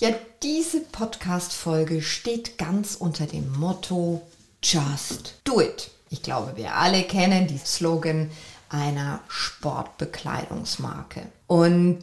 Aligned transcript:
Ja, 0.00 0.08
diese 0.42 0.80
Podcast-Folge 0.80 2.02
steht 2.02 2.58
ganz 2.58 2.96
unter 2.96 3.26
dem 3.26 3.52
Motto 3.52 4.22
Just 4.60 5.34
Do 5.44 5.60
It. 5.60 5.88
Ich 6.10 6.20
glaube, 6.20 6.56
wir 6.56 6.74
alle 6.74 7.04
kennen 7.04 7.46
die 7.46 7.58
Slogan 7.58 8.28
einer 8.68 9.20
Sportbekleidungsmarke. 9.28 11.28
Und 11.46 12.02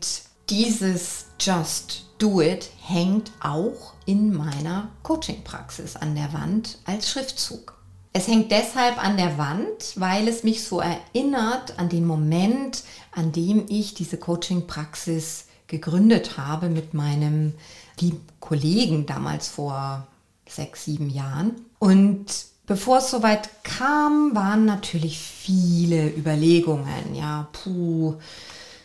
dieses 0.50 1.26
Just 1.38 2.06
Do 2.18 2.40
It 2.40 2.70
hängt 2.82 3.34
auch 3.42 3.92
in 4.06 4.34
meiner 4.34 4.88
Coaching-Praxis 5.04 5.98
an 5.98 6.16
der 6.16 6.32
Wand 6.32 6.78
als 6.86 7.12
Schriftzug. 7.12 7.78
Es 8.14 8.30
hängt 8.30 8.52
deshalb 8.52 9.04
an 9.04 9.18
der 9.18 9.38
Wand, 9.38 9.96
weil 9.98 10.30
es 10.30 10.44
mich 10.44 10.64
so 10.64 10.80
erinnert 10.80 11.78
an 11.78 11.90
den 11.90 12.08
Moment, 12.08 12.84
an 13.12 13.34
dem 13.34 13.66
ich 13.68 13.96
diese 13.96 14.16
Coaching-Praxis 14.16 15.48
gegründet 15.72 16.38
habe 16.38 16.70
mit 16.70 16.94
meinem 16.94 17.54
lieben 18.00 18.22
Kollegen 18.40 19.06
damals 19.08 19.48
vor 19.48 20.06
sechs, 20.48 20.86
sieben 20.86 21.10
Jahren. 21.10 21.56
Und 21.80 22.26
bevor 22.68 22.98
es 22.98 23.10
soweit 23.10 23.64
kam, 23.64 24.36
waren 24.36 24.66
natürlich 24.66 25.18
viele 25.18 26.10
Überlegungen. 26.10 27.16
Ja, 27.16 27.48
puh, 27.54 28.16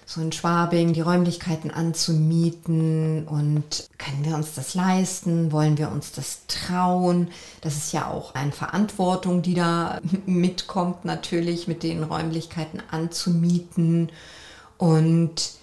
so 0.06 0.20
in 0.20 0.30
Schwabing 0.30 0.92
die 0.92 1.00
Räumlichkeiten 1.00 1.72
anzumieten 1.72 3.26
und 3.26 3.88
können 3.98 4.24
wir 4.24 4.36
uns 4.36 4.54
das 4.54 4.74
leisten? 4.74 5.50
Wollen 5.50 5.78
wir 5.78 5.90
uns 5.90 6.12
das 6.12 6.42
trauen? 6.46 7.28
Das 7.62 7.76
ist 7.76 7.92
ja 7.92 8.08
auch 8.08 8.34
eine 8.36 8.52
Verantwortung, 8.52 9.42
die 9.42 9.54
da 9.54 10.00
mitkommt, 10.26 11.04
natürlich 11.04 11.66
mit 11.66 11.82
den 11.82 12.04
Räumlichkeiten 12.04 12.80
anzumieten. 12.92 14.12
Und 14.78 15.56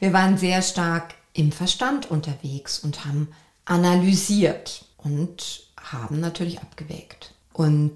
wir 0.00 0.12
waren 0.12 0.36
sehr 0.36 0.62
stark 0.62 1.14
im 1.32 1.52
Verstand 1.52 2.10
unterwegs 2.10 2.80
und 2.80 3.04
haben 3.04 3.28
analysiert 3.64 4.84
und 4.96 5.68
haben 5.80 6.20
natürlich 6.20 6.60
abgewägt. 6.60 7.34
Und 7.52 7.92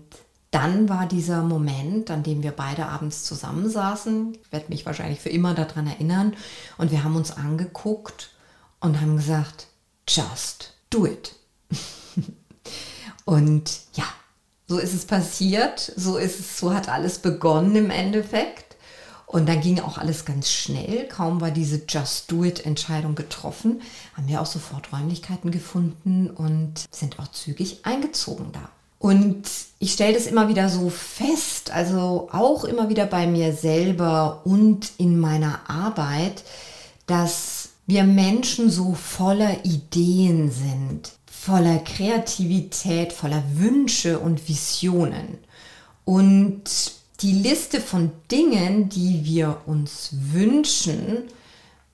dann 0.50 0.88
war 0.88 1.06
dieser 1.06 1.42
Moment, 1.42 2.10
an 2.12 2.22
dem 2.22 2.44
wir 2.44 2.52
beide 2.52 2.86
abends 2.86 3.25
zusammensaßen, 3.25 4.38
ich 4.41 4.52
werde 4.52 4.69
mich 4.69 4.86
wahrscheinlich 4.86 5.19
für 5.19 5.30
immer 5.30 5.55
daran 5.55 5.88
erinnern, 5.88 6.36
und 6.78 6.92
wir 6.92 7.02
haben 7.02 7.16
uns 7.16 7.32
angeguckt 7.32 8.30
und 8.78 9.00
haben 9.00 9.16
gesagt, 9.16 9.66
just 10.06 10.75
do 10.91 11.06
it. 11.06 11.34
und 13.25 13.80
ja, 13.94 14.05
so 14.69 14.78
ist 14.78 14.94
es 14.94 15.06
passiert, 15.06 15.92
so 15.97 16.19
ist 16.19 16.38
es, 16.38 16.58
so 16.58 16.72
hat 16.72 16.88
alles 16.88 17.19
begonnen 17.19 17.75
im 17.75 17.91
Endeffekt. 17.91 18.63
Und 19.34 19.48
dann 19.48 19.60
ging 19.60 19.80
auch 19.80 19.98
alles 19.98 20.24
ganz 20.24 20.48
schnell. 20.48 21.08
Kaum 21.08 21.40
war 21.40 21.50
diese 21.50 21.82
Just 21.88 22.30
Do 22.30 22.44
It-Entscheidung 22.44 23.16
getroffen, 23.16 23.82
haben 24.16 24.28
wir 24.28 24.41
auch 24.41 24.46
sofort 24.46 24.92
Räumlichkeiten 24.92 25.50
gefunden 25.50 26.30
und 26.30 26.84
sind 26.92 27.18
auch 27.18 27.26
zügig 27.32 27.80
eingezogen 27.82 28.52
da. 28.52 28.68
Und 29.00 29.42
ich 29.80 29.94
stelle 29.94 30.14
das 30.14 30.28
immer 30.28 30.46
wieder 30.46 30.68
so 30.68 30.88
fest, 30.88 31.72
also 31.72 32.28
auch 32.30 32.62
immer 32.62 32.88
wieder 32.91 33.06
bei 33.06 33.26
mir 33.26 33.52
selber 33.52 34.42
und 34.44 34.92
in 34.98 35.19
meiner 35.19 35.69
Arbeit, 35.69 36.44
dass 37.09 37.70
wir 37.88 38.04
Menschen 38.04 38.70
so 38.70 38.94
voller 38.94 39.64
Ideen 39.64 40.53
sind, 40.53 41.10
voller 41.26 41.78
Kreativität, 41.78 43.12
voller 43.12 43.42
Wünsche 43.54 44.20
und 44.20 44.48
Visionen. 44.48 45.38
Und 46.04 47.03
die 47.24 47.32
Liste 47.32 47.80
von 47.80 48.12
Dingen, 48.30 48.90
die 48.90 49.24
wir 49.24 49.62
uns 49.64 50.10
wünschen, 50.12 51.22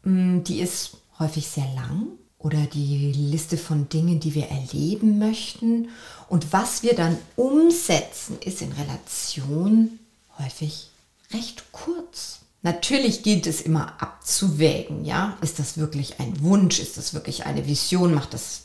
mm, 0.02 0.42
die 0.42 0.58
ist 0.60 0.96
häufig 1.20 1.46
sehr 1.46 1.68
lang 1.76 2.08
oder 2.38 2.58
die 2.66 3.12
Liste 3.12 3.56
von 3.56 3.88
Dingen, 3.88 4.18
die 4.18 4.34
wir 4.34 4.48
erleben 4.48 5.20
möchten. 5.20 5.90
Und 6.28 6.52
was 6.52 6.82
wir 6.82 6.94
dann 6.94 7.16
umsetzen, 7.36 8.38
ist 8.44 8.60
in 8.60 8.72
Relation 8.72 10.00
häufig 10.38 10.88
recht 11.32 11.62
kurz. 11.70 12.40
Natürlich 12.62 13.22
gilt 13.22 13.46
es 13.46 13.60
immer 13.60 14.02
abzuwägen, 14.02 15.04
ja? 15.04 15.38
Ist 15.42 15.60
das 15.60 15.78
wirklich 15.78 16.18
ein 16.18 16.42
Wunsch? 16.42 16.80
Ist 16.80 16.98
das 16.98 17.14
wirklich 17.14 17.46
eine 17.46 17.66
Vision? 17.68 18.14
Macht 18.14 18.34
das 18.34 18.64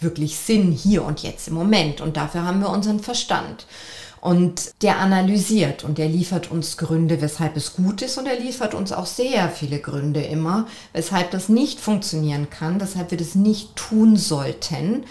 wirklich 0.00 0.36
Sinn 0.36 0.70
hier 0.70 1.04
und 1.04 1.22
jetzt 1.22 1.48
im 1.48 1.54
Moment? 1.54 2.00
Und 2.00 2.16
dafür 2.16 2.44
haben 2.44 2.60
wir 2.60 2.70
unseren 2.70 3.00
Verstand. 3.00 3.66
Und 4.26 4.82
der 4.82 4.98
analysiert 4.98 5.84
und 5.84 5.98
der 5.98 6.08
liefert 6.08 6.50
uns 6.50 6.76
Gründe, 6.78 7.20
weshalb 7.20 7.56
es 7.56 7.76
gut 7.76 8.02
ist 8.02 8.18
und 8.18 8.26
er 8.26 8.36
liefert 8.36 8.74
uns 8.74 8.90
auch 8.90 9.06
sehr 9.06 9.48
viele 9.48 9.78
Gründe 9.78 10.20
immer, 10.20 10.66
weshalb 10.92 11.30
das 11.30 11.48
nicht 11.48 11.78
funktionieren 11.78 12.50
kann, 12.50 12.80
weshalb 12.80 13.12
wir 13.12 13.18
das 13.18 13.36
nicht 13.36 13.76
tun 13.76 14.16
sollten. 14.16 15.04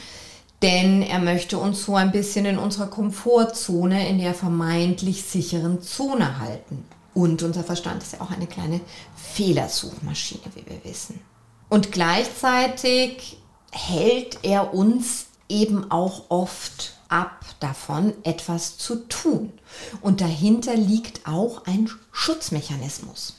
Denn 0.62 1.02
er 1.02 1.20
möchte 1.20 1.58
uns 1.58 1.86
so 1.86 1.96
ein 1.96 2.12
bisschen 2.12 2.46
in 2.46 2.58
unserer 2.58 2.88
Komfortzone, 2.88 4.10
in 4.10 4.18
der 4.18 4.34
vermeintlich 4.34 5.24
sicheren 5.24 5.82
Zone 5.82 6.40
halten. 6.40 6.84
Und 7.14 7.42
unser 7.42 7.64
Verstand 7.64 8.04
ist 8.04 8.12
ja 8.12 8.20
auch 8.20 8.32
eine 8.32 8.48
kleine 8.48 8.82
Fehlersuchmaschine, 9.16 10.44
wie 10.56 10.70
wir 10.70 10.84
wissen. 10.84 11.22
Und 11.70 11.94
gleichzeitig 11.94 13.38
hält 13.72 14.40
er 14.44 14.74
uns 14.74 15.28
eben 15.48 15.90
auch 15.90 16.24
oft 16.28 16.95
ab 17.16 17.46
davon, 17.62 18.14
etwas 18.24 18.78
zu 18.78 19.08
tun. 19.08 19.54
Und 20.02 20.20
dahinter 20.20 20.76
liegt 20.76 21.26
auch 21.26 21.66
ein 21.66 21.90
Schutzmechanismus. 22.12 23.38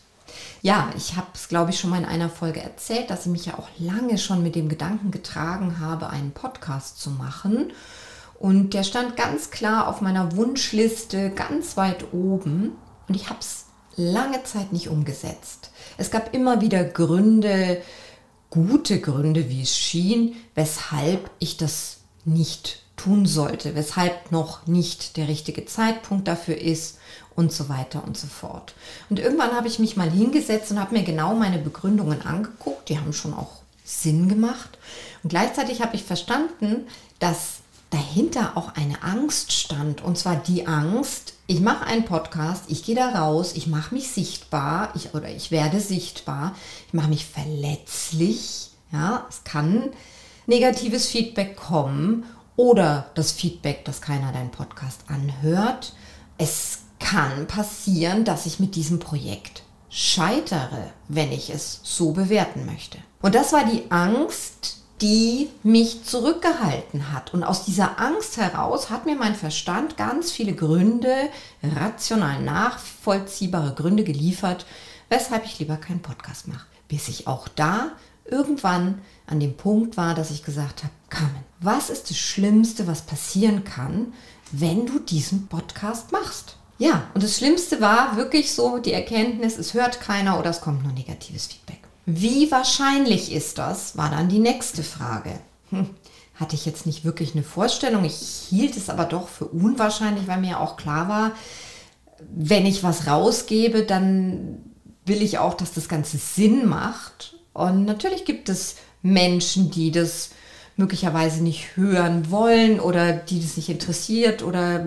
Ja, 0.62 0.91
ich 0.97 1.16
habe 1.16 1.28
es, 1.34 1.48
glaube 1.48 1.70
ich, 1.70 1.78
schon 1.78 1.91
mal 1.91 1.98
in 1.98 2.06
einer 2.06 2.31
Folge 2.31 2.62
erzählt, 2.62 3.10
dass 3.10 3.26
ich 3.26 3.32
mich 3.32 3.47
ja 3.47 3.59
auch 3.59 3.69
lange 3.78 4.16
schon 4.16 4.42
mit 4.42 4.54
dem 4.54 4.70
Gedanken 4.70 5.10
getragen 5.10 5.78
habe, 5.78 6.09
einen 6.09 6.32
Podcast 6.32 6.98
zu 7.00 7.10
machen. 7.10 7.72
Und 8.38 8.72
der 8.72 8.82
stand 8.82 9.16
ganz 9.16 9.50
klar 9.50 9.88
auf 9.88 10.00
meiner 10.00 10.34
Wunschliste 10.36 11.31
ganz 11.31 11.76
weit 11.76 12.12
oben. 12.12 12.72
Und 13.09 13.15
ich 13.15 13.28
habe 13.28 13.41
es 13.41 13.66
lange 13.94 14.42
Zeit 14.44 14.72
nicht 14.72 14.88
umgesetzt. 14.88 15.70
Es 15.98 16.10
gab 16.10 16.34
immer 16.34 16.62
wieder 16.62 16.82
Gründe, 16.82 17.82
gute 18.48 19.00
Gründe, 19.00 19.50
wie 19.50 19.62
es 19.62 19.76
schien, 19.76 20.34
weshalb 20.54 21.31
ich 21.38 21.59
das 21.59 21.98
nicht 22.25 22.85
tun 22.96 23.26
sollte, 23.26 23.74
weshalb 23.74 24.32
noch 24.32 24.66
nicht 24.66 25.16
der 25.16 25.28
richtige 25.28 25.66
Zeitpunkt 25.66 26.26
dafür 26.26 26.58
ist 26.58 26.98
und 27.34 27.52
so 27.52 27.68
weiter 27.68 28.02
und 28.04 28.16
so 28.16 28.26
fort. 28.26 28.74
Und 29.10 29.18
irgendwann 29.18 29.52
habe 29.52 29.68
ich 29.68 29.78
mich 29.78 29.96
mal 29.96 30.10
hingesetzt 30.10 30.70
und 30.70 30.80
habe 30.80 30.94
mir 30.94 31.04
genau 31.04 31.34
meine 31.34 31.58
Begründungen 31.58 32.22
angeguckt, 32.22 32.88
die 32.88 32.98
haben 32.98 33.12
schon 33.12 33.34
auch 33.34 33.60
Sinn 33.84 34.28
gemacht. 34.28 34.78
Und 35.22 35.30
gleichzeitig 35.30 35.82
habe 35.82 35.94
ich 35.94 36.02
verstanden, 36.02 36.86
dass 37.18 37.58
dahinter 37.90 38.56
auch 38.56 38.74
eine 38.74 39.02
Angst 39.02 39.52
stand. 39.52 40.02
Und 40.02 40.18
zwar 40.18 40.36
die 40.36 40.66
Angst, 40.66 41.34
ich 41.46 41.60
mache 41.60 41.86
einen 41.86 42.04
Podcast, 42.04 42.64
ich 42.68 42.84
gehe 42.84 42.96
da 42.96 43.10
raus, 43.10 43.52
ich 43.54 43.66
mache 43.66 43.94
mich 43.94 44.10
sichtbar, 44.10 44.90
ich, 44.94 45.14
oder 45.14 45.28
ich 45.28 45.50
werde 45.50 45.80
sichtbar, 45.80 46.54
ich 46.88 46.94
mache 46.94 47.08
mich 47.08 47.26
verletzlich. 47.26 48.70
Ja, 48.92 49.26
es 49.28 49.44
kann 49.44 49.90
negatives 50.46 51.06
Feedback 51.06 51.56
kommen 51.56 52.24
oder 52.56 53.10
das 53.14 53.32
Feedback, 53.32 53.84
dass 53.84 54.00
keiner 54.00 54.32
deinen 54.32 54.50
Podcast 54.50 55.03
anhört. 55.08 55.92
Es 56.38 56.80
kann 56.98 57.47
passieren, 57.47 58.24
dass 58.24 58.47
ich 58.47 58.58
mit 58.58 58.74
diesem 58.74 58.98
Projekt 58.98 59.62
scheitere, 59.91 60.91
wenn 61.08 61.32
ich 61.32 61.50
es 61.50 61.80
so 61.82 62.12
bewerten 62.12 62.66
möchte. 62.66 62.98
Und 63.22 63.34
das 63.34 63.53
war 63.53 63.64
die 63.64 63.91
Angst, 63.91 64.82
die 65.00 65.50
mich 65.62 66.04
zurückgehalten 66.04 67.12
hat. 67.12 67.34
Und 67.34 67.44
aus 67.44 67.64
dieser 67.64 68.00
Angst 68.00 68.38
heraus 68.38 68.88
hat 68.91 69.04
mir 69.04 69.16
mein 69.16 69.34
Verstand 69.34 69.97
ganz 69.97 70.32
viele 70.32 70.54
Gründe, 70.54 71.14
rational 71.62 72.41
nachvollziehbare 72.41 73.74
Gründe 73.74 74.04
geliefert, 74.04 74.66
weshalb 75.09 75.44
ich 75.44 75.59
lieber 75.59 75.76
keinen 75.76 76.00
Podcast 76.00 76.48
mache. 76.48 76.66
Bis 76.88 77.09
ich 77.09 77.26
auch 77.26 77.48
da 77.48 77.92
irgendwann 78.30 79.00
an 79.26 79.40
dem 79.40 79.56
Punkt 79.56 79.96
war, 79.96 80.14
dass 80.14 80.30
ich 80.30 80.44
gesagt 80.44 80.82
habe, 80.82 80.92
Carmen, 81.08 81.44
was 81.60 81.90
ist 81.90 82.10
das 82.10 82.18
Schlimmste, 82.18 82.86
was 82.86 83.02
passieren 83.02 83.64
kann, 83.64 84.12
wenn 84.52 84.86
du 84.86 84.98
diesen 84.98 85.48
Podcast 85.48 86.12
machst? 86.12 86.56
Ja, 86.78 87.04
und 87.14 87.22
das 87.22 87.38
Schlimmste 87.38 87.80
war 87.80 88.16
wirklich 88.16 88.52
so 88.52 88.78
die 88.78 88.92
Erkenntnis, 88.92 89.56
es 89.56 89.74
hört 89.74 90.00
keiner 90.00 90.38
oder 90.38 90.50
es 90.50 90.60
kommt 90.60 90.82
nur 90.82 90.92
negatives 90.92 91.46
Feedback. 91.46 91.80
Wie 92.04 92.50
wahrscheinlich 92.50 93.32
ist 93.32 93.58
das, 93.58 93.96
war 93.96 94.10
dann 94.10 94.28
die 94.28 94.38
nächste 94.38 94.82
Frage. 94.82 95.38
Hm, 95.70 95.90
hatte 96.34 96.54
ich 96.54 96.66
jetzt 96.66 96.86
nicht 96.86 97.04
wirklich 97.04 97.34
eine 97.34 97.42
Vorstellung. 97.42 98.04
Ich 98.04 98.46
hielt 98.48 98.76
es 98.76 98.90
aber 98.90 99.04
doch 99.04 99.28
für 99.28 99.46
unwahrscheinlich, 99.46 100.28
weil 100.28 100.40
mir 100.40 100.60
auch 100.60 100.76
klar 100.76 101.08
war, 101.08 101.32
wenn 102.34 102.66
ich 102.66 102.82
was 102.82 103.06
rausgebe, 103.06 103.82
dann 103.84 104.58
will 105.04 105.22
ich 105.22 105.38
auch, 105.38 105.54
dass 105.54 105.72
das 105.72 105.88
Ganze 105.88 106.18
Sinn 106.18 106.66
macht. 106.66 107.35
Und 107.56 107.86
natürlich 107.86 108.24
gibt 108.24 108.48
es 108.48 108.76
Menschen, 109.03 109.70
die 109.70 109.91
das 109.91 110.30
möglicherweise 110.76 111.42
nicht 111.42 111.76
hören 111.76 112.30
wollen 112.30 112.80
oder 112.80 113.14
die 113.14 113.41
das 113.41 113.56
nicht 113.56 113.70
interessiert 113.70 114.42
oder 114.42 114.80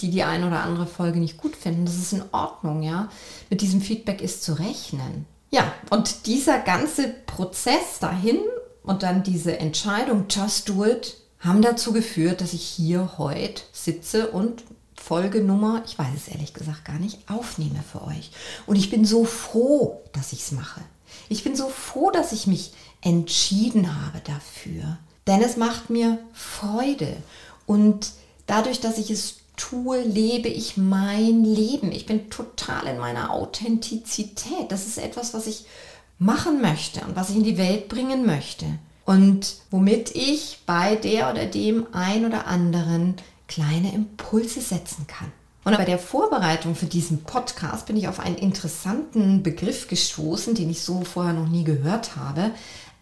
die 0.00 0.08
die 0.08 0.22
eine 0.22 0.46
oder 0.46 0.62
andere 0.62 0.86
Folge 0.86 1.18
nicht 1.18 1.36
gut 1.36 1.54
finden. 1.54 1.84
Das 1.84 1.96
ist 1.96 2.14
in 2.14 2.22
Ordnung, 2.32 2.82
ja. 2.82 3.10
Mit 3.50 3.60
diesem 3.60 3.82
Feedback 3.82 4.22
ist 4.22 4.42
zu 4.42 4.58
rechnen. 4.58 5.26
Ja, 5.50 5.70
und 5.90 6.26
dieser 6.26 6.58
ganze 6.60 7.08
Prozess 7.26 7.98
dahin 8.00 8.38
und 8.82 9.02
dann 9.02 9.22
diese 9.22 9.58
Entscheidung, 9.58 10.24
just 10.30 10.70
do 10.70 10.84
it, 10.84 11.16
haben 11.40 11.60
dazu 11.60 11.92
geführt, 11.92 12.40
dass 12.40 12.54
ich 12.54 12.62
hier 12.62 13.18
heute 13.18 13.62
sitze 13.70 14.28
und 14.30 14.64
Folgenummer, 14.96 15.82
ich 15.86 15.98
weiß 15.98 16.14
es 16.16 16.28
ehrlich 16.28 16.54
gesagt 16.54 16.86
gar 16.86 16.98
nicht, 16.98 17.28
aufnehme 17.28 17.84
für 17.92 18.02
euch. 18.02 18.30
Und 18.66 18.76
ich 18.76 18.88
bin 18.88 19.04
so 19.04 19.26
froh, 19.26 20.02
dass 20.14 20.32
ich 20.32 20.40
es 20.40 20.52
mache. 20.52 20.80
Ich 21.28 21.44
bin 21.44 21.56
so 21.56 21.68
froh, 21.68 22.10
dass 22.10 22.32
ich 22.32 22.46
mich 22.46 22.72
entschieden 23.00 24.04
habe 24.04 24.20
dafür. 24.24 24.98
Denn 25.26 25.42
es 25.42 25.56
macht 25.56 25.90
mir 25.90 26.18
Freude. 26.32 27.16
Und 27.66 28.12
dadurch, 28.46 28.80
dass 28.80 28.98
ich 28.98 29.10
es 29.10 29.36
tue, 29.56 30.02
lebe 30.02 30.48
ich 30.48 30.76
mein 30.76 31.44
Leben. 31.44 31.92
Ich 31.92 32.06
bin 32.06 32.30
total 32.30 32.86
in 32.86 32.98
meiner 32.98 33.30
Authentizität. 33.30 34.70
Das 34.70 34.86
ist 34.86 34.98
etwas, 34.98 35.34
was 35.34 35.46
ich 35.46 35.64
machen 36.18 36.60
möchte 36.60 37.00
und 37.02 37.16
was 37.16 37.30
ich 37.30 37.36
in 37.36 37.44
die 37.44 37.58
Welt 37.58 37.88
bringen 37.88 38.26
möchte. 38.26 38.66
Und 39.04 39.56
womit 39.70 40.14
ich 40.14 40.60
bei 40.66 40.96
der 40.96 41.30
oder 41.30 41.46
dem 41.46 41.86
ein 41.92 42.24
oder 42.24 42.46
anderen 42.46 43.16
kleine 43.48 43.92
Impulse 43.92 44.60
setzen 44.60 45.06
kann. 45.06 45.30
Und 45.64 45.76
bei 45.78 45.84
der 45.86 45.98
Vorbereitung 45.98 46.74
für 46.74 46.86
diesen 46.86 47.24
Podcast 47.24 47.86
bin 47.86 47.96
ich 47.96 48.06
auf 48.06 48.20
einen 48.20 48.36
interessanten 48.36 49.42
Begriff 49.42 49.88
gestoßen, 49.88 50.54
den 50.54 50.70
ich 50.70 50.82
so 50.82 51.02
vorher 51.04 51.32
noch 51.32 51.48
nie 51.48 51.64
gehört 51.64 52.16
habe. 52.16 52.50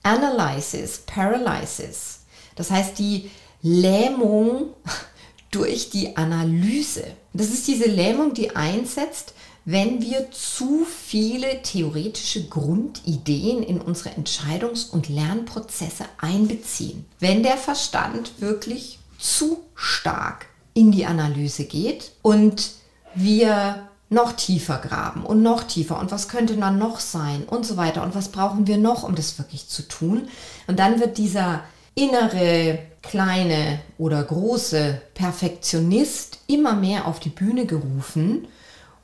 Analysis, 0.04 1.02
Paralysis. 1.04 2.20
Das 2.54 2.70
heißt 2.70 2.98
die 2.98 3.30
Lähmung 3.62 4.70
durch 5.50 5.90
die 5.90 6.16
Analyse. 6.16 7.04
Das 7.32 7.48
ist 7.48 7.66
diese 7.66 7.86
Lähmung, 7.86 8.32
die 8.32 8.54
einsetzt, 8.54 9.34
wenn 9.64 10.00
wir 10.00 10.30
zu 10.30 10.84
viele 10.84 11.62
theoretische 11.62 12.48
Grundideen 12.48 13.62
in 13.62 13.80
unsere 13.80 14.10
Entscheidungs- 14.10 14.90
und 14.90 15.08
Lernprozesse 15.08 16.04
einbeziehen. 16.18 17.06
Wenn 17.20 17.42
der 17.42 17.56
Verstand 17.56 18.40
wirklich 18.40 18.98
zu 19.18 19.60
stark 19.74 20.46
in 20.74 20.92
die 20.92 21.06
Analyse 21.06 21.64
geht 21.64 22.12
und 22.22 22.72
wir 23.14 23.88
noch 24.08 24.32
tiefer 24.32 24.78
graben 24.78 25.24
und 25.24 25.42
noch 25.42 25.64
tiefer 25.64 25.98
und 25.98 26.10
was 26.12 26.28
könnte 26.28 26.56
dann 26.56 26.78
noch 26.78 27.00
sein 27.00 27.44
und 27.44 27.64
so 27.64 27.76
weiter 27.76 28.02
und 28.02 28.14
was 28.14 28.28
brauchen 28.28 28.66
wir 28.66 28.76
noch, 28.76 29.04
um 29.04 29.14
das 29.14 29.38
wirklich 29.38 29.68
zu 29.68 29.88
tun. 29.88 30.28
Und 30.66 30.78
dann 30.78 31.00
wird 31.00 31.16
dieser 31.18 31.62
innere 31.94 32.78
kleine 33.02 33.80
oder 33.98 34.22
große 34.22 35.00
Perfektionist 35.14 36.38
immer 36.46 36.74
mehr 36.74 37.06
auf 37.06 37.20
die 37.20 37.30
Bühne 37.30 37.66
gerufen 37.66 38.48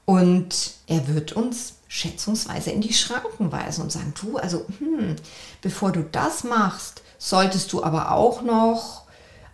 und 0.04 0.72
er 0.86 1.08
wird 1.08 1.32
uns 1.32 1.74
schätzungsweise 1.88 2.70
in 2.70 2.82
die 2.82 2.92
Schranken 2.92 3.50
weisen 3.50 3.82
und 3.82 3.92
sagen, 3.92 4.12
du, 4.20 4.36
also 4.36 4.66
hm, 4.78 5.16
bevor 5.62 5.90
du 5.90 6.02
das 6.02 6.44
machst, 6.44 7.02
solltest 7.16 7.72
du 7.72 7.82
aber 7.82 8.12
auch 8.12 8.42
noch 8.42 9.02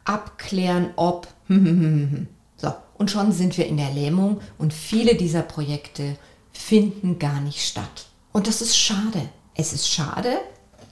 abklären, 0.05 0.91
ob 0.97 1.29
so, 2.57 2.75
und 2.99 3.11
schon 3.11 3.33
sind 3.33 3.57
wir 3.59 3.67
in 3.67 3.77
der 3.77 3.91
Lähmung 3.91 4.41
und 4.59 4.73
viele 4.73 5.15
dieser 5.15 5.43
Projekte 5.43 6.17
finden 6.53 7.19
gar 7.19 7.41
nicht 7.41 7.61
statt. 7.61 8.07
Und 8.33 8.47
das 8.47 8.63
ist 8.63 8.77
schade. 8.77 9.29
Es 9.55 9.73
ist 9.73 9.89
schade, 9.89 10.39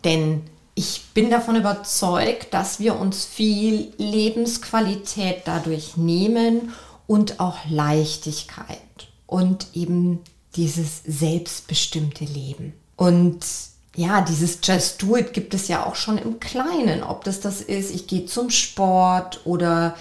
denn 0.04 0.43
ich 0.75 1.02
bin 1.14 1.31
davon 1.31 1.56
überzeugt, 1.56 2.54
dass 2.54 2.81
wir 2.81 2.99
uns 2.99 3.25
viel 3.25 3.93
Lebensqualität 3.99 5.43
dadurch 5.44 5.96
nehmen 5.96 6.72
und 7.06 7.40
auch 7.40 7.58
Leichtigkeit 7.69 8.78
und 9.26 9.66
eben 9.75 10.20
dieses 10.56 11.02
selbstbestimmte 11.04 12.25
Leben. 12.25 12.72
Und 12.96 13.44
ja, 13.96 14.22
dieses 14.22 14.58
Just 14.62 15.02
Do 15.02 15.16
It 15.16 15.32
gibt 15.34 15.52
es 15.52 15.69
ja 15.69 15.84
auch 15.84 15.94
schon 15.94 16.16
im 16.16 16.40
Kleinen, 16.40 17.02
ob 17.02 17.25
das 17.25 17.40
das 17.40 17.60
ist, 17.60 17.94
ich 17.94 18.06
gehe 18.06 18.25
zum 18.26 18.49
Sport 18.49 19.40
oder 19.44 19.96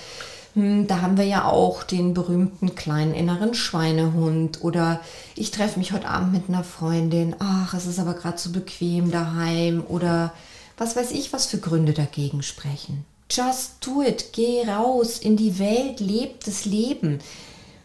da 0.54 1.02
haben 1.02 1.18
wir 1.18 1.26
ja 1.26 1.46
auch 1.46 1.84
den 1.84 2.14
berühmten 2.14 2.76
kleinen 2.76 3.14
inneren 3.14 3.54
Schweinehund 3.54 4.64
oder 4.64 5.00
ich 5.36 5.52
treffe 5.52 5.80
mich 5.80 5.94
heute 5.94 6.10
Abend 6.10 6.34
mit 6.34 6.50
einer 6.50 6.66
Freundin, 6.66 7.36
ach, 7.40 7.74
es 7.74 7.86
ist 7.86 8.00
aber 8.00 8.16
gerade 8.16 8.38
so 8.38 8.52
bequem 8.52 9.12
daheim 9.12 9.84
oder 9.88 10.34
was 10.78 10.96
weiß 10.96 11.12
ich, 11.12 11.32
was 11.32 11.46
für 11.46 11.60
Gründe 11.60 11.94
dagegen 11.94 12.44
sprechen. 12.44 13.06
Just 13.30 13.76
do 13.86 14.02
it, 14.02 14.34
geh 14.34 14.68
raus 14.68 15.18
in 15.18 15.38
die 15.38 15.58
Welt, 15.58 16.02
leb 16.02 16.44
das 16.44 16.66
Leben. 16.66 17.20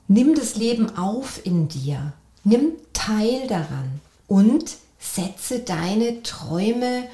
Nimm 0.08 0.34
das 0.34 0.56
Leben 0.56 0.96
auf 0.96 1.40
in 1.44 1.68
dir. 1.68 2.14
Nimm 2.42 2.72
teil 2.92 3.46
daran 3.46 4.00
und 4.26 4.76
setze 4.98 5.60
deine 5.60 6.22
Träume 6.24 7.04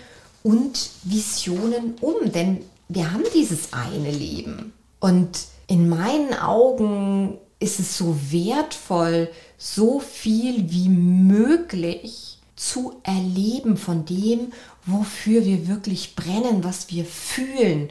und 0.42 0.90
Visionen 1.04 1.94
um, 2.00 2.32
denn 2.32 2.64
wir 2.88 3.12
haben 3.12 3.24
dieses 3.34 3.72
eine 3.72 4.10
Leben. 4.10 4.72
Und 5.02 5.46
in 5.66 5.88
meinen 5.88 6.32
Augen 6.32 7.36
ist 7.58 7.80
es 7.80 7.98
so 7.98 8.16
wertvoll, 8.30 9.28
so 9.58 9.98
viel 9.98 10.70
wie 10.70 10.88
möglich 10.88 12.38
zu 12.54 13.00
erleben 13.02 13.76
von 13.76 14.04
dem, 14.04 14.52
wofür 14.86 15.44
wir 15.44 15.66
wirklich 15.66 16.14
brennen, 16.14 16.62
was 16.62 16.88
wir 16.92 17.04
fühlen, 17.04 17.90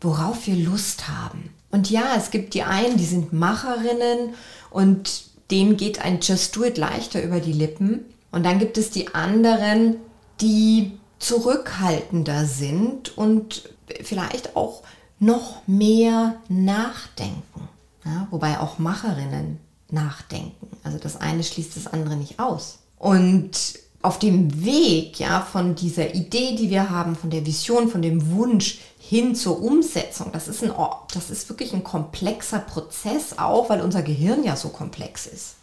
worauf 0.00 0.48
wir 0.48 0.56
Lust 0.56 1.06
haben. 1.06 1.50
Und 1.70 1.90
ja, 1.90 2.16
es 2.16 2.32
gibt 2.32 2.54
die 2.54 2.64
einen, 2.64 2.96
die 2.96 3.04
sind 3.04 3.32
Macherinnen 3.32 4.34
und 4.70 5.26
denen 5.52 5.76
geht 5.76 6.04
ein 6.04 6.18
Just 6.20 6.56
Do 6.56 6.64
It 6.64 6.76
leichter 6.76 7.22
über 7.22 7.38
die 7.38 7.52
Lippen. 7.52 8.04
Und 8.32 8.44
dann 8.44 8.58
gibt 8.58 8.78
es 8.78 8.90
die 8.90 9.14
anderen, 9.14 9.94
die 10.40 10.98
zurückhaltender 11.20 12.46
sind 12.46 13.16
und 13.16 13.70
vielleicht 14.02 14.56
auch 14.56 14.82
noch 15.18 15.66
mehr 15.66 16.36
nachdenken. 16.48 17.68
Ja, 18.04 18.26
wobei 18.30 18.58
auch 18.58 18.78
Macherinnen 18.78 19.58
nachdenken. 19.90 20.68
Also 20.82 20.98
das 20.98 21.20
eine 21.20 21.44
schließt 21.44 21.76
das 21.76 21.86
andere 21.86 22.16
nicht 22.16 22.40
aus. 22.40 22.78
Und 22.98 23.78
auf 24.02 24.18
dem 24.18 24.64
Weg 24.64 25.20
ja 25.20 25.40
von 25.40 25.76
dieser 25.76 26.14
Idee, 26.14 26.56
die 26.56 26.70
wir 26.70 26.90
haben, 26.90 27.14
von 27.14 27.30
der 27.30 27.46
Vision, 27.46 27.88
von 27.88 28.02
dem 28.02 28.32
Wunsch 28.32 28.80
hin 28.98 29.36
zur 29.36 29.62
Umsetzung, 29.62 30.32
das 30.32 30.48
ist, 30.48 30.64
ein, 30.64 30.72
das 31.14 31.30
ist 31.30 31.48
wirklich 31.48 31.72
ein 31.72 31.84
komplexer 31.84 32.58
Prozess 32.58 33.38
auch, 33.38 33.70
weil 33.70 33.80
unser 33.80 34.02
Gehirn 34.02 34.42
ja 34.42 34.56
so 34.56 34.70
komplex 34.70 35.26
ist. 35.26 35.54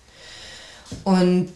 Und 1.03 1.51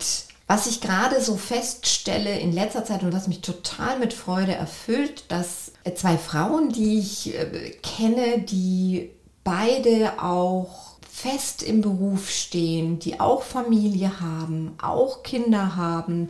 was 0.47 0.67
ich 0.67 0.81
gerade 0.81 1.21
so 1.21 1.37
feststelle 1.37 2.39
in 2.39 2.51
letzter 2.51 2.83
Zeit 2.83 3.03
und 3.03 3.13
was 3.13 3.27
mich 3.27 3.41
total 3.41 3.97
mit 3.97 4.13
Freude 4.13 4.53
erfüllt, 4.53 5.25
dass 5.29 5.71
zwei 5.95 6.17
Frauen, 6.17 6.69
die 6.69 6.99
ich 6.99 7.33
äh, 7.33 7.71
kenne, 7.81 8.39
die 8.39 9.09
beide 9.43 10.21
auch 10.21 10.93
fest 11.09 11.63
im 11.63 11.81
Beruf 11.81 12.29
stehen, 12.29 12.99
die 12.99 13.19
auch 13.19 13.43
Familie 13.43 14.19
haben, 14.19 14.73
auch 14.81 15.23
Kinder 15.23 15.75
haben, 15.75 16.29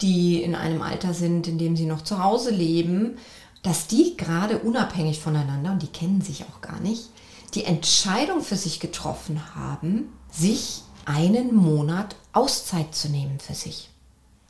die 0.00 0.42
in 0.42 0.54
einem 0.54 0.82
Alter 0.82 1.14
sind, 1.14 1.46
in 1.46 1.58
dem 1.58 1.76
sie 1.76 1.86
noch 1.86 2.02
zu 2.02 2.22
Hause 2.22 2.50
leben, 2.50 3.18
dass 3.62 3.86
die 3.86 4.16
gerade 4.16 4.58
unabhängig 4.58 5.20
voneinander, 5.20 5.72
und 5.72 5.82
die 5.82 5.88
kennen 5.88 6.20
sich 6.20 6.44
auch 6.44 6.60
gar 6.60 6.80
nicht, 6.80 7.10
die 7.54 7.64
Entscheidung 7.64 8.40
für 8.42 8.56
sich 8.56 8.80
getroffen 8.80 9.40
haben, 9.54 10.12
sich 10.30 10.82
einen 11.06 11.54
Monat 11.54 12.16
Auszeit 12.32 12.94
zu 12.94 13.08
nehmen 13.08 13.38
für 13.38 13.54
sich. 13.54 13.90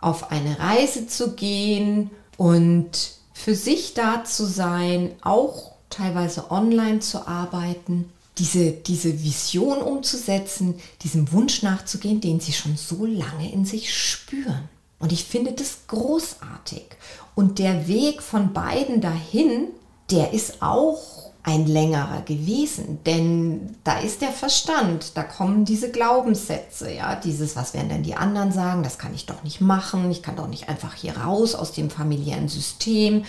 Auf 0.01 0.31
eine 0.31 0.59
Reise 0.59 1.07
zu 1.07 1.33
gehen 1.35 2.11
und 2.37 2.91
für 3.33 3.55
sich 3.55 3.95
da 3.95 4.25
zu 4.25 4.47
sein, 4.47 5.13
auch 5.23 5.73
teilweise 5.91 6.51
online 6.51 7.01
zu 7.01 7.27
arbeiten, 7.27 8.11
diese, 8.39 8.73
diese 8.73 9.23
Vision 9.23 9.79
umzusetzen, 9.79 10.81
diesem 11.03 11.31
Wunsch 11.33 11.63
nachzugehen, 11.63 12.21
den 12.21 12.41
sie 12.41 12.53
schon 12.53 12.77
so 12.77 13.07
lange 13.07 13.53
in 13.53 13.65
sich 13.65 13.95
spüren. 13.97 14.69
Und 14.99 15.13
ich 15.13 15.25
finde 15.25 15.53
das 15.53 15.87
großartig. 15.87 16.85
Und 17.35 17.59
der 17.59 17.87
Weg 17.87 18.23
von 18.23 18.53
beiden 18.53 19.01
dahin, 19.01 19.69
der 20.11 20.33
ist 20.33 20.63
auch 20.63 21.31
ein 21.47 21.67
längerer 21.67 22.23
gewesen, 22.23 23.01
denn 23.05 23.77
da 23.85 23.99
ist 23.99 24.23
der 24.23 24.33
Verstand, 24.33 25.15
da 25.15 25.23
kommen 25.23 25.67
diese 25.67 25.91
Glaubenssätze, 25.91 26.91
ja, 26.91 27.17
dieses, 27.17 27.55
was 27.55 27.75
werden 27.75 27.91
denn 27.91 28.03
die 28.03 28.17
anderen 28.17 28.51
sagen, 28.51 28.83
das 28.83 28.97
kann 28.97 29.15
ich 29.15 29.27
doch 29.27 29.43
nicht 29.45 29.61
machen, 29.61 30.11
ich 30.11 30.23
kann 30.23 30.37
doch 30.37 30.49
nicht 30.49 30.71
einfach 30.71 30.95
hier 30.95 31.19
raus 31.19 31.55
aus 31.55 31.73
dem 31.73 31.91
familiären 31.91 32.49
System 32.49 33.27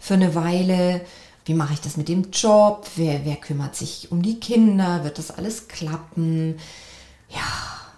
für 0.00 0.14
eine 0.14 0.34
Weile. 0.34 1.02
wie 1.44 1.54
mache 1.54 1.74
ich 1.74 1.80
das 1.80 1.98
mit 1.98 2.08
dem 2.08 2.30
Job? 2.30 2.86
Wer, 2.96 3.24
wer 3.26 3.36
kümmert 3.36 3.76
sich 3.76 4.10
um 4.12 4.22
die 4.22 4.40
Kinder? 4.40 5.04
Wird 5.04 5.18
das 5.18 5.30
alles 5.30 5.68
klappen? 5.68 6.58
Ja, 7.28 7.40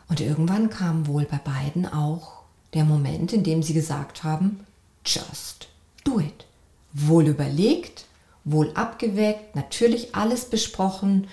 und 0.08 0.20
irgendwann 0.20 0.70
kam 0.70 1.06
wohl 1.06 1.26
bei 1.26 1.38
beiden 1.38 1.86
auch 1.86 2.42
der 2.74 2.84
Moment, 2.84 3.32
in 3.32 3.44
dem 3.44 3.62
sie 3.62 3.74
gesagt 3.74 4.24
haben, 4.24 4.66
just 5.04 5.68
do 6.04 6.18
it. 6.18 6.46
Wohl 6.92 7.28
überlegt, 7.28 8.04
wohl 8.44 8.72
abgewägt, 8.74 9.54
natürlich 9.54 10.14
alles 10.14 10.46
besprochen 10.46 11.28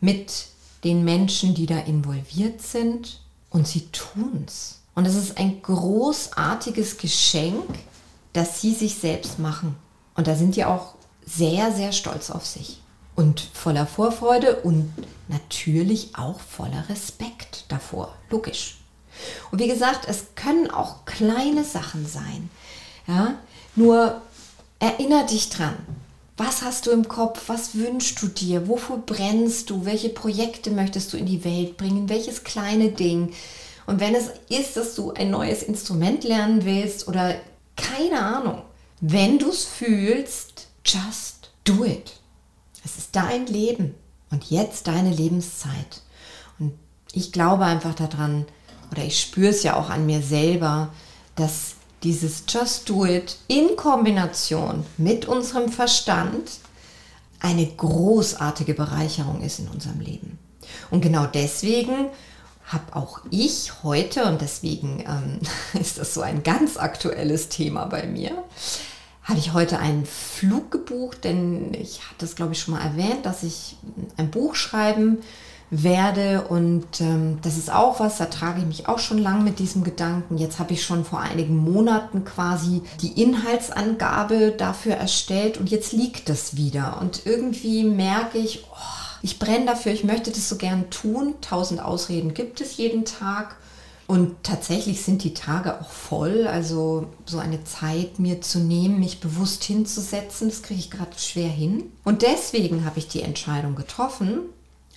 mit 0.00 0.46
den 0.84 1.04
Menschen, 1.04 1.54
die 1.54 1.66
da 1.66 1.78
involviert 1.78 2.60
sind 2.60 3.20
und 3.50 3.66
sie 3.66 3.88
tun's. 3.92 4.80
Und 4.94 5.06
es 5.06 5.16
ist 5.16 5.38
ein 5.38 5.62
großartiges 5.62 6.98
Geschenk, 6.98 7.78
das 8.32 8.60
sie 8.60 8.74
sich 8.74 8.96
selbst 8.96 9.38
machen. 9.38 9.76
Und 10.14 10.26
da 10.26 10.36
sind 10.36 10.56
die 10.56 10.64
auch 10.64 10.94
sehr, 11.24 11.72
sehr 11.72 11.92
stolz 11.92 12.30
auf 12.30 12.46
sich 12.46 12.80
und 13.16 13.40
voller 13.40 13.86
Vorfreude 13.86 14.56
und 14.56 14.92
natürlich 15.28 16.16
auch 16.16 16.40
voller 16.40 16.88
Respekt 16.88 17.64
davor. 17.68 18.14
Logisch. 18.30 18.78
Und 19.50 19.60
wie 19.60 19.68
gesagt, 19.68 20.06
es 20.08 20.34
können 20.34 20.70
auch 20.70 21.04
kleine 21.04 21.64
Sachen 21.64 22.06
sein. 22.06 22.50
Ja, 23.06 23.34
nur 23.76 24.20
erinner 24.78 25.24
dich 25.24 25.50
dran. 25.50 25.76
Was 26.36 26.62
hast 26.62 26.86
du 26.86 26.90
im 26.90 27.06
Kopf? 27.06 27.42
Was 27.48 27.74
wünschst 27.74 28.20
du 28.20 28.26
dir? 28.26 28.66
Wofür 28.66 28.98
brennst 28.98 29.70
du? 29.70 29.84
Welche 29.84 30.08
Projekte 30.08 30.70
möchtest 30.70 31.12
du 31.12 31.16
in 31.16 31.26
die 31.26 31.44
Welt 31.44 31.76
bringen? 31.76 32.08
Welches 32.08 32.42
kleine 32.42 32.90
Ding? 32.90 33.32
Und 33.86 34.00
wenn 34.00 34.14
es 34.14 34.30
ist, 34.48 34.76
dass 34.76 34.94
du 34.94 35.12
ein 35.12 35.30
neues 35.30 35.62
Instrument 35.62 36.24
lernen 36.24 36.64
willst 36.64 37.06
oder 37.06 37.36
keine 37.76 38.20
Ahnung, 38.20 38.62
wenn 39.00 39.38
du 39.38 39.50
es 39.50 39.64
fühlst, 39.64 40.68
just 40.84 41.50
do 41.64 41.84
it. 41.84 42.14
Es 42.84 42.96
ist 42.98 43.14
dein 43.14 43.46
Leben 43.46 43.94
und 44.30 44.50
jetzt 44.50 44.88
deine 44.88 45.10
Lebenszeit. 45.10 46.02
Und 46.58 46.72
ich 47.12 47.30
glaube 47.30 47.64
einfach 47.64 47.94
daran, 47.94 48.46
oder 48.90 49.04
ich 49.04 49.20
spüre 49.20 49.50
es 49.50 49.62
ja 49.62 49.76
auch 49.76 49.90
an 49.90 50.06
mir 50.06 50.22
selber, 50.22 50.92
dass 51.36 51.74
dieses 52.04 52.44
Just 52.46 52.88
Do 52.88 53.06
It 53.06 53.38
in 53.48 53.76
Kombination 53.76 54.84
mit 54.98 55.26
unserem 55.26 55.70
Verstand 55.70 56.50
eine 57.40 57.66
großartige 57.66 58.74
Bereicherung 58.74 59.42
ist 59.42 59.58
in 59.58 59.68
unserem 59.68 60.00
Leben. 60.00 60.38
Und 60.90 61.00
genau 61.00 61.26
deswegen 61.26 62.06
habe 62.66 62.96
auch 62.96 63.20
ich 63.30 63.82
heute, 63.82 64.24
und 64.24 64.40
deswegen 64.40 65.04
ähm, 65.06 65.40
ist 65.80 65.98
das 65.98 66.14
so 66.14 66.20
ein 66.20 66.42
ganz 66.42 66.76
aktuelles 66.76 67.48
Thema 67.48 67.86
bei 67.86 68.06
mir, 68.06 68.44
habe 69.22 69.38
ich 69.38 69.54
heute 69.54 69.78
einen 69.78 70.04
Flug 70.04 70.70
gebucht, 70.70 71.24
denn 71.24 71.72
ich 71.72 72.00
hatte 72.10 72.26
es, 72.26 72.36
glaube 72.36 72.52
ich, 72.52 72.60
schon 72.60 72.74
mal 72.74 72.82
erwähnt, 72.82 73.24
dass 73.24 73.42
ich 73.42 73.76
ein 74.18 74.30
Buch 74.30 74.54
schreiben 74.54 75.18
werde 75.82 76.46
und 76.48 77.00
ähm, 77.00 77.38
das 77.42 77.56
ist 77.56 77.72
auch 77.72 78.00
was, 78.00 78.18
da 78.18 78.26
trage 78.26 78.60
ich 78.60 78.66
mich 78.66 78.88
auch 78.88 78.98
schon 78.98 79.18
lang 79.18 79.44
mit 79.44 79.58
diesem 79.58 79.82
Gedanken. 79.82 80.38
Jetzt 80.38 80.58
habe 80.58 80.72
ich 80.74 80.84
schon 80.84 81.04
vor 81.04 81.20
einigen 81.20 81.56
Monaten 81.56 82.24
quasi 82.24 82.82
die 83.00 83.20
Inhaltsangabe 83.20 84.52
dafür 84.56 84.94
erstellt 84.94 85.58
und 85.58 85.70
jetzt 85.70 85.92
liegt 85.92 86.28
das 86.28 86.56
wieder 86.56 86.98
und 87.00 87.26
irgendwie 87.26 87.84
merke 87.84 88.38
ich, 88.38 88.64
oh, 88.70 89.04
ich 89.22 89.38
brenne 89.38 89.64
dafür, 89.64 89.92
ich 89.92 90.04
möchte 90.04 90.30
das 90.30 90.50
so 90.50 90.56
gern 90.56 90.90
tun. 90.90 91.34
Tausend 91.40 91.82
Ausreden 91.82 92.34
gibt 92.34 92.60
es 92.60 92.76
jeden 92.76 93.06
Tag. 93.06 93.56
Und 94.06 94.42
tatsächlich 94.42 95.00
sind 95.00 95.24
die 95.24 95.32
Tage 95.32 95.80
auch 95.80 95.88
voll. 95.88 96.46
Also 96.46 97.06
so 97.24 97.38
eine 97.38 97.64
Zeit 97.64 98.18
mir 98.18 98.42
zu 98.42 98.58
nehmen, 98.58 99.00
mich 99.00 99.20
bewusst 99.20 99.64
hinzusetzen, 99.64 100.50
das 100.50 100.62
kriege 100.62 100.80
ich 100.80 100.90
gerade 100.90 101.18
schwer 101.18 101.48
hin. 101.48 101.84
Und 102.04 102.20
deswegen 102.20 102.84
habe 102.84 102.98
ich 102.98 103.08
die 103.08 103.22
Entscheidung 103.22 103.76
getroffen, 103.76 104.40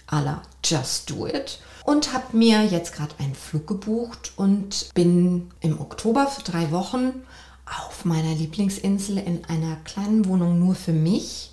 aller 0.07 0.41
Just 0.63 1.09
Do 1.09 1.27
It. 1.27 1.59
Und 1.85 2.13
habe 2.13 2.35
mir 2.35 2.65
jetzt 2.65 2.93
gerade 2.93 3.15
einen 3.19 3.35
Flug 3.35 3.67
gebucht 3.67 4.33
und 4.35 4.89
bin 4.93 5.51
im 5.61 5.79
Oktober 5.79 6.27
für 6.27 6.43
drei 6.43 6.71
Wochen 6.71 7.13
auf 7.65 8.03
meiner 8.03 8.33
Lieblingsinsel 8.33 9.17
in 9.17 9.45
einer 9.45 9.77
kleinen 9.85 10.25
Wohnung 10.25 10.59
nur 10.59 10.75
für 10.75 10.91
mich. 10.91 11.51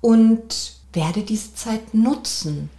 Und 0.00 0.72
werde 0.92 1.22
diese 1.22 1.54
Zeit 1.54 1.94
nutzen, 1.94 2.70